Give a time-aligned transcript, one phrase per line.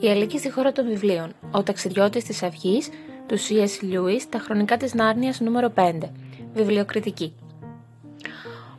[0.00, 1.32] Η Αλίκη στη χώρα των βιβλίων.
[1.50, 2.88] Ο ταξιδιώτης της Αυγής
[3.26, 3.94] του C.S.
[3.94, 5.92] Lewis, τα χρονικά της Νάρνιας νούμερο 5.
[6.54, 7.32] Βιβλιοκριτική.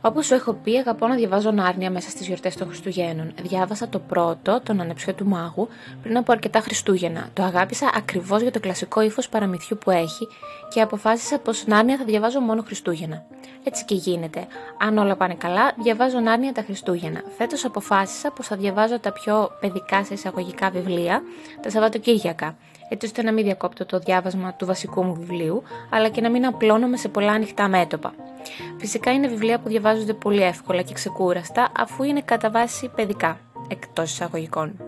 [0.02, 3.32] Όπως σου έχω πει, αγαπώ να διαβάζω Νάρνια μέσα στις γιορτές των Χριστουγέννων.
[3.42, 5.68] Διάβασα το πρώτο, τον Ανεψιό του Μάγου,
[6.02, 7.28] πριν από αρκετά Χριστούγεννα.
[7.32, 10.28] Το αγάπησα ακριβώς για το κλασικό ύφος παραμυθιού που έχει
[10.68, 13.24] και αποφάσισα πως Νάρνια θα διαβάζω μόνο Χριστούγεννα.
[13.64, 14.46] Έτσι και γίνεται.
[14.78, 17.22] Αν όλα πάνε καλά, διαβάζω Νάρνια τα Χριστούγεννα.
[17.36, 21.22] Φέτος αποφάσισα πως θα διαβάζω τα πιο παιδικά σε εισαγωγικά βιβλία
[21.62, 22.56] τα Σαββατοκύριακα
[22.92, 26.46] έτσι ώστε να μην διακόπτω το διάβασμα του βασικού μου βιβλίου, αλλά και να μην
[26.46, 28.14] απλώνομαι σε πολλά ανοιχτά μέτωπα.
[28.78, 34.12] Φυσικά είναι βιβλία που διαβάζονται πολύ εύκολα και ξεκούραστα, αφού είναι κατά βάση παιδικά, εκτός
[34.12, 34.80] εισαγωγικών.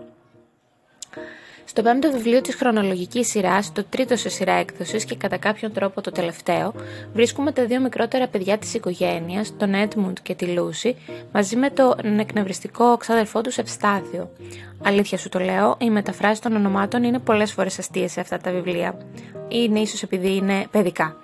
[1.65, 6.01] Στο πέμπτο βιβλίο της χρονολογικής σειράς, το τρίτο σε σειρά έκδοσης και κατά κάποιον τρόπο
[6.01, 6.73] το τελευταίο,
[7.13, 10.95] βρίσκουμε τα δύο μικρότερα παιδιά της οικογένειας, τον Έντμουντ και τη Λούση,
[11.31, 14.29] μαζί με τον εκνευριστικό ξάδερφό τους Ευστάθιο.
[14.83, 18.51] Αλήθεια σου το λέω, οι μεταφράσει των ονομάτων είναι πολλές φορές αστείες σε αυτά τα
[18.51, 18.97] βιβλία.
[19.47, 21.15] Είναι ίσως επειδή είναι παιδικά.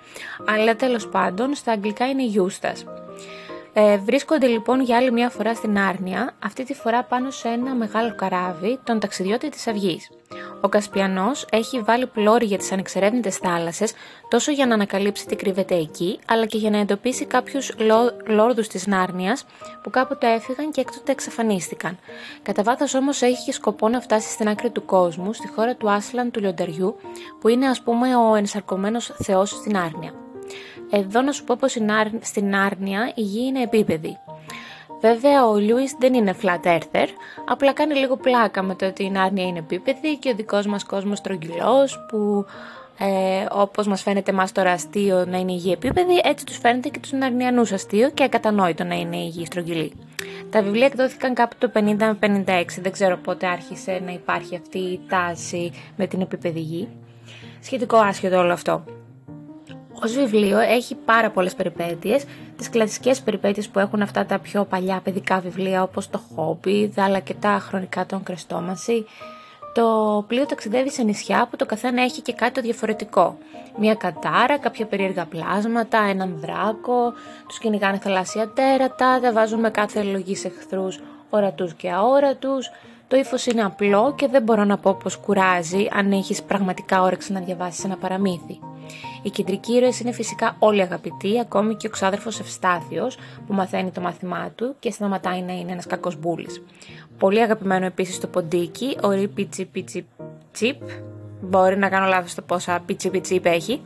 [0.46, 2.84] Αλλά τέλος πάντων, στα αγγλικά είναι Γιούστας.
[3.72, 7.74] Ε, βρίσκονται λοιπόν για άλλη μια φορά στην Άρνια, αυτή τη φορά πάνω σε ένα
[7.74, 10.10] μεγάλο καράβι, τον ταξιδιώτη της Αυγής.
[10.60, 13.92] Ο Κασπιανός έχει βάλει πλώρη για τις ανεξερεύνητες θάλασσες,
[14.28, 18.68] τόσο για να ανακαλύψει τι κρύβεται εκεί, αλλά και για να εντοπίσει κάποιους λό, λόρδους
[18.68, 19.44] της Νάρνιας
[19.82, 21.98] που κάποτε έφυγαν και έκτοτε εξαφανίστηκαν.
[22.42, 25.90] Κατά βάθος όμως έχει και σκοπό να φτάσει στην άκρη του κόσμου, στη χώρα του
[25.90, 26.96] Άσλαν του Λιονταριού,
[27.40, 30.29] που είναι ας πούμε ο ενσαρκωμένος θεός στην Άρνια.
[30.90, 31.76] Εδώ να σου πω πως
[32.20, 34.18] στην Άρνια η γη είναι επίπεδη.
[35.00, 37.06] Βέβαια ο Λιούις δεν είναι flat earther,
[37.48, 40.84] απλά κάνει λίγο πλάκα με το ότι η Άρνια είναι επίπεδη και ο δικός μας
[40.84, 42.44] κόσμος τρογγυλός που
[42.98, 46.88] ε, όπως μας φαίνεται μας τώρα αστείο να είναι η γη επίπεδη, έτσι τους φαίνεται
[46.88, 49.92] και τους Ναρνιανούς αστείο και ακατανόητο να είναι η γη στρογγυλή.
[50.50, 54.78] Τα βιβλία εκδόθηκαν κάπου το 50 με 56, δεν ξέρω πότε άρχισε να υπάρχει αυτή
[54.78, 56.88] η τάση με την επίπεδη γη.
[57.60, 58.84] Σχετικό άσχετο όλο αυτό.
[60.04, 62.24] Ω βιβλίο έχει πάρα πολλές περιπέτειες,
[62.56, 67.18] τις κλασικές περιπέτειες που έχουν αυτά τα πιο παλιά παιδικά βιβλία όπως το Χόμπι, αλλά
[67.18, 69.06] και τα χρονικά των Κρεστόμαση.
[69.74, 73.38] Το πλοίο ταξιδεύει σε νησιά που το καθένα έχει και κάτι το διαφορετικό.
[73.78, 77.12] Μια κατάρα, κάποια περίεργα πλάσματα, έναν δράκο,
[77.48, 81.00] τους κυνηγάνε θαλάσσια τέρατα, τα βάζουν με κάθε λογή σε εχθρούς
[81.30, 82.70] ορατούς και αόρατους.
[83.08, 87.32] Το ύφος είναι απλό και δεν μπορώ να πω πως κουράζει αν έχεις πραγματικά όρεξη
[87.32, 88.58] να διαβάσεις ένα παραμύθι.
[89.22, 94.00] Οι κεντρικοί ήρωες είναι φυσικά όλοι αγαπητοί, ακόμη και ο ξάδερφος Ευστάθιος που μαθαίνει το
[94.00, 96.62] μάθημά του και σταματάει να είναι ένας κακός μπούλης.
[97.18, 100.06] Πολύ αγαπημένο επίσης το ποντίκι, ο Ρι Πίτσι Πίτσι
[100.52, 100.80] Τσίπ,
[101.40, 103.80] μπορεί να κάνω λάθος το πόσα Πίτσι Πίτσι έχει,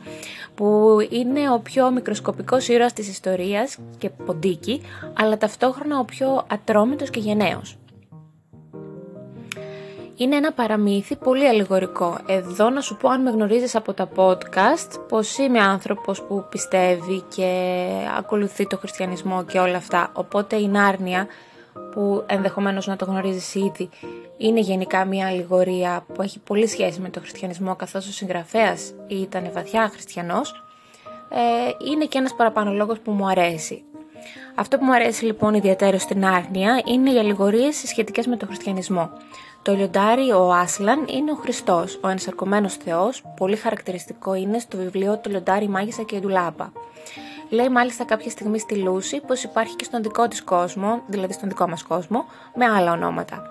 [0.55, 4.81] που είναι ο πιο μικροσκοπικός ήρωας της ιστορίας και ποντίκι,
[5.13, 7.77] αλλά ταυτόχρονα ο πιο ατρόμητος και γενναίος.
[10.17, 12.17] Είναι ένα παραμύθι πολύ αλληγορικό.
[12.27, 17.23] Εδώ να σου πω αν με γνωρίζεις από τα podcast πως είμαι άνθρωπος που πιστεύει
[17.35, 17.73] και
[18.17, 20.09] ακολουθεί το χριστιανισμό και όλα αυτά.
[20.13, 21.27] Οπότε η Νάρνια
[21.91, 23.89] που ενδεχομένως να το γνωρίζεις ήδη
[24.37, 29.49] είναι γενικά μια αλληγορία που έχει πολύ σχέση με το χριστιανισμό καθώς ο συγγραφέας ήταν
[29.53, 30.63] βαθιά χριστιανός.
[31.29, 33.83] Ε, είναι και ένας παραπάνω λόγος που μου αρέσει.
[34.55, 39.09] Αυτό που μου αρέσει λοιπόν ιδιαίτερα στην Άρνια είναι οι αλληγορίες σχετικές με το χριστιανισμό.
[39.61, 45.17] Το λιοντάρι, ο Άσλαν, είναι ο Χριστός, ο ενσαρκωμένος Θεός, πολύ χαρακτηριστικό είναι στο βιβλίο
[45.17, 46.71] Το λιοντάρι, μάγισσα και η ντουλάπα.
[47.49, 51.49] Λέει μάλιστα κάποια στιγμή στη Λούση πως υπάρχει και στον δικό της κόσμο, δηλαδή στον
[51.49, 52.25] δικό μας κόσμο,
[52.55, 53.41] με άλλα ονόματα.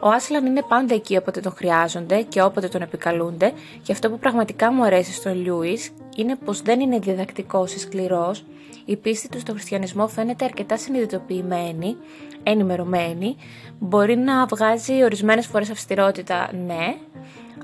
[0.00, 4.18] Ο Άσλαν είναι πάντα εκεί όποτε τον χρειάζονται και όποτε τον επικαλούνται, και αυτό που
[4.18, 8.44] πραγματικά μου αρέσει στον Λιούις είναι πως δεν είναι διδακτικό ή σκληρός,
[8.84, 11.96] η πίστη του στο χριστιανισμό φαίνεται αρκετά συνειδητοποιημένη,
[12.42, 13.36] ενημερωμένη,
[13.78, 16.96] μπορεί να βγάζει ορισμένες φορές αυστηρότητα, ναι,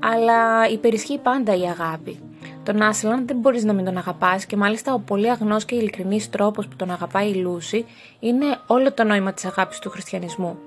[0.01, 2.19] αλλά υπερισχύει πάντα η αγάπη.
[2.63, 6.29] Τον Άσλαν δεν μπορείς να μην τον αγαπάς και μάλιστα ο πολύ αγνός και ειλικρινής
[6.29, 7.85] τρόπος που τον αγαπάει η Λούση
[8.19, 10.57] είναι όλο το νόημα της αγάπης του χριστιανισμού.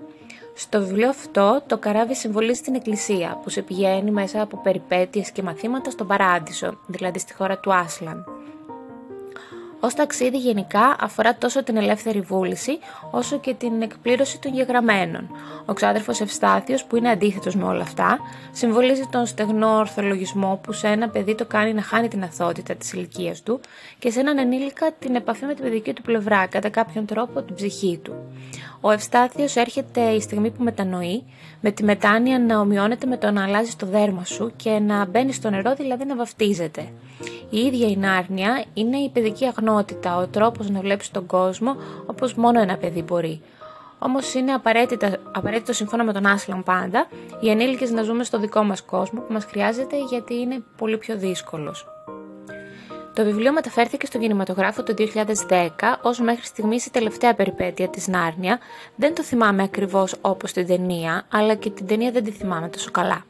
[0.59, 5.43] Στο βιβλίο αυτό το καράβι συμβολίζει την εκκλησία που σε πηγαίνει μέσα από περιπέτειες και
[5.43, 8.36] μαθήματα στον Παράδεισο, δηλαδή στη χώρα του Άσλαν.
[9.87, 12.79] Ως ταξίδι γενικά αφορά τόσο την ελεύθερη βούληση
[13.11, 15.29] όσο και την εκπλήρωση των γεγραμμένων.
[15.67, 18.19] Ο ξάδερφος Ευστάθιος που είναι αντίθετος με όλα αυτά
[18.53, 22.93] συμβολίζει τον στεγνό ορθολογισμό που σε ένα παιδί το κάνει να χάνει την αθότητα της
[22.93, 23.61] ηλικίας του
[23.99, 27.55] και σε έναν ενήλικα την επαφή με την παιδική του πλευρά κατά κάποιον τρόπο την
[27.55, 28.15] ψυχή του.
[28.81, 31.25] Ο Ευστάθιος έρχεται η στιγμή που μετανοεί,
[31.61, 35.33] με τη μετάνοια να ομοιώνεται με το να αλλάζει το δέρμα σου και να μπαίνει
[35.33, 36.89] στο νερό, δηλαδή να βαφτίζεται.
[37.51, 41.77] Η ίδια η Νάρνια είναι η παιδική αγνότητα, ο τρόπος να βλέπεις τον κόσμο
[42.07, 43.41] όπως μόνο ένα παιδί μπορεί.
[43.99, 44.53] Όμως είναι
[45.33, 47.09] απαραίτητο σύμφωνα με τον Άσλαν πάντα
[47.41, 51.17] οι ενήλικες να ζούμε στο δικό μας κόσμο που μας χρειάζεται γιατί είναι πολύ πιο
[51.17, 51.87] δύσκολος.
[53.15, 58.59] Το βιβλίο μεταφέρθηκε στον κινηματογράφο το 2010 ως μέχρι στιγμής η τελευταία περιπέτεια της Νάρνια.
[58.97, 62.91] Δεν το θυμάμαι ακριβώς όπως την ταινία, αλλά και την ταινία δεν τη θυμάμαι τόσο
[62.91, 63.25] καλά.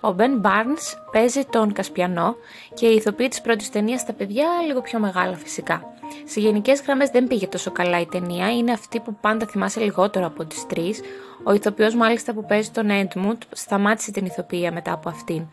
[0.00, 2.36] Ο Μπεν Barnes παίζει τον Κασπιανό
[2.74, 5.82] και η ηθοποιή της πρώτης ταινίας στα παιδιά λίγο πιο μεγάλα φυσικά.
[6.24, 10.26] Σε γενικές γραμμές δεν πήγε τόσο καλά η ταινία, είναι αυτή που πάντα θυμάσαι λιγότερο
[10.26, 11.00] από τις τρεις.
[11.44, 15.46] Ο ηθοποιός, μάλιστα, που παίζει τον Έντμουντ, σταμάτησε την ηθοποιία μετά από αυτήν.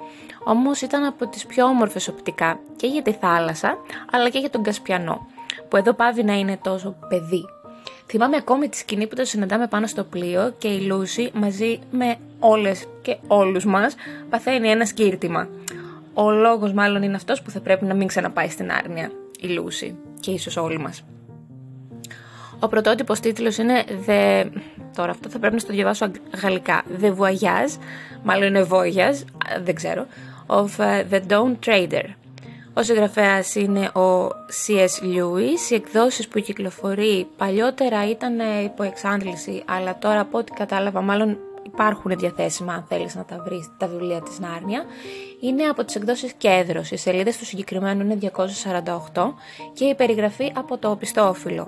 [0.43, 3.77] Όμως ήταν από τις πιο όμορφες οπτικά και για τη θάλασσα,
[4.11, 5.27] αλλά και για τον Κασπιανό,
[5.69, 7.45] που εδώ πάβει να είναι τόσο παιδί.
[8.13, 12.15] Θυμάμαι ακόμη τη σκηνή που το συναντάμε πάνω στο πλοίο και η Λούση μαζί με
[12.39, 13.95] όλες και όλους μας
[14.29, 15.47] παθαίνει ένα σκύρτημα.
[16.13, 19.95] Ο λόγος μάλλον είναι αυτός που θα πρέπει να μην ξαναπάει στην άρνια, η Λούση
[20.19, 21.03] και ίσως όλοι μας.
[22.59, 24.45] Ο πρωτότυπος τίτλος είναι The...
[24.95, 26.11] Τώρα αυτό θα πρέπει να στο διαβάσω
[26.41, 26.83] γαλλικά.
[27.01, 27.79] The Voyage,
[28.23, 29.25] μάλλον είναι Voyage,
[29.63, 30.05] δεν ξέρω,
[30.47, 32.05] of ε, The Dawn Trader.
[32.73, 34.27] Ο συγγραφέας είναι ο
[34.65, 35.03] C.S.
[35.03, 35.71] Lewis.
[35.71, 41.37] Οι εκδόσεις που κυκλοφορεί παλιότερα ήταν ε, υπό εξάντληση, αλλά τώρα από ό,τι κατάλαβα μάλλον
[41.65, 44.85] υπάρχουν διαθέσιμα αν θέλεις να τα βρεις τα βιβλία της Νάρνια
[45.41, 46.91] είναι από τις εκδόσεις Κέδρος.
[46.91, 48.17] Οι σελίδες του συγκεκριμένου είναι
[49.13, 49.33] 248
[49.73, 51.67] και η περιγραφή από το οπιστόφυλλο.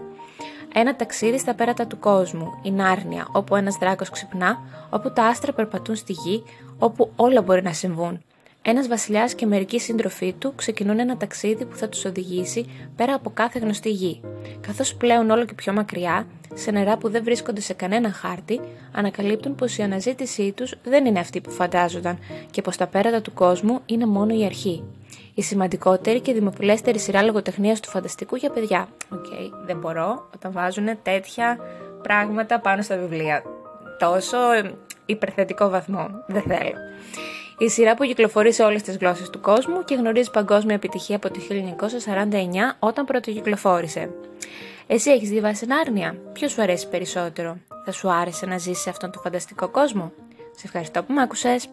[0.73, 4.59] Ένα ταξίδι στα πέρατα του κόσμου, η Νάρνια, όπου ένας δράκος ξυπνά,
[4.89, 6.43] όπου τα άστρα περπατούν στη γη,
[6.79, 8.23] όπου όλα μπορεί να συμβούν.
[8.65, 12.65] Ένας βασιλιάς και μερικοί σύντροφοί του ξεκινούν ένα ταξίδι που θα τους οδηγήσει
[12.95, 14.21] πέρα από κάθε γνωστή γη.
[14.61, 18.59] Καθώς πλέουν όλο και πιο μακριά, σε νερά που δεν βρίσκονται σε κανένα χάρτη,
[18.91, 22.19] ανακαλύπτουν πως η αναζήτησή τους δεν είναι αυτή που φαντάζονταν
[22.51, 24.83] και πως τα πέρατα του κόσμου είναι μόνο η αρχή.
[25.33, 28.87] Η σημαντικότερη και δημοφιλέστερη σειρά λογοτεχνίας του φανταστικού για παιδιά.
[29.09, 31.57] OK, okay, δεν μπορώ όταν βάζουν τέτοια
[32.01, 33.43] πράγματα πάνω στα βιβλία.
[33.99, 34.37] Τόσο
[35.05, 36.07] υπερθετικό βαθμό.
[36.27, 36.77] Δεν θέλω.
[37.57, 41.29] Η σειρά που κυκλοφορεί σε όλες τις γλώσσες του κόσμου και γνωρίζει παγκόσμια επιτυχία από
[41.29, 44.09] το 1949 όταν πρωτοκυκλοφόρησε.
[44.87, 46.15] Εσύ έχεις διαβάσει Νάρνια.
[46.33, 50.11] Ποιος σου αρέσει περισσότερο; Θα σου άρεσε να ζήσεις σε αυτόν τον φανταστικό κόσμο;
[50.51, 51.69] Σε ευχαριστώ που με άκουσες.